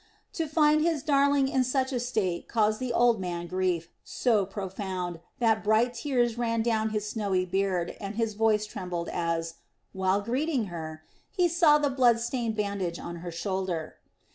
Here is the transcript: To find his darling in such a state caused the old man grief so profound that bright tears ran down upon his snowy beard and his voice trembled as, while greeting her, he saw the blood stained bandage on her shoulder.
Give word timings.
To 0.33 0.47
find 0.47 0.81
his 0.81 1.03
darling 1.03 1.47
in 1.47 1.63
such 1.63 1.93
a 1.93 1.99
state 1.99 2.47
caused 2.47 2.79
the 2.79 2.91
old 2.91 3.19
man 3.19 3.45
grief 3.45 3.87
so 4.03 4.47
profound 4.47 5.19
that 5.37 5.63
bright 5.63 5.93
tears 5.93 6.39
ran 6.39 6.63
down 6.63 6.87
upon 6.87 6.93
his 6.95 7.07
snowy 7.07 7.45
beard 7.45 7.95
and 8.01 8.15
his 8.15 8.33
voice 8.33 8.65
trembled 8.65 9.09
as, 9.09 9.57
while 9.93 10.19
greeting 10.21 10.65
her, 10.73 11.03
he 11.29 11.47
saw 11.47 11.77
the 11.77 11.91
blood 11.91 12.19
stained 12.19 12.55
bandage 12.55 12.97
on 12.97 13.17
her 13.17 13.29
shoulder. 13.31 13.97